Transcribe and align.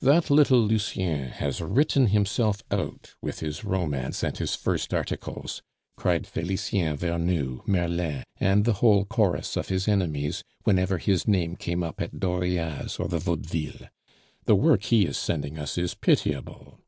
"That 0.00 0.30
little 0.30 0.58
Lucien 0.58 1.28
has 1.28 1.60
written 1.60 2.08
himself 2.08 2.60
out 2.72 3.14
with 3.22 3.38
his 3.38 3.62
romance 3.62 4.24
and 4.24 4.36
his 4.36 4.56
first 4.56 4.92
articles," 4.92 5.62
cried 5.96 6.26
Felicien 6.26 6.96
Vernou, 6.98 7.62
Merlin, 7.68 8.24
and 8.38 8.64
the 8.64 8.72
whole 8.82 9.04
chorus 9.04 9.56
of 9.56 9.68
his 9.68 9.86
enemies, 9.86 10.42
whenever 10.64 10.98
his 10.98 11.28
name 11.28 11.54
came 11.54 11.84
up 11.84 12.00
at 12.02 12.18
Dauriat's 12.18 12.98
or 12.98 13.06
the 13.06 13.20
Vaudeville. 13.20 13.86
"The 14.46 14.56
work 14.56 14.82
he 14.82 15.06
is 15.06 15.16
sending 15.16 15.56
us 15.56 15.78
is 15.78 15.94
pitiable." 15.94 16.80